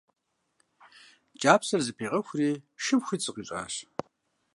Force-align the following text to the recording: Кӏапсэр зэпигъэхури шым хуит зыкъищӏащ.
Кӏапсэр 1.41 1.81
зэпигъэхури 1.85 2.51
шым 2.83 2.99
хуит 3.05 3.21
зыкъищӏащ. 3.25 3.73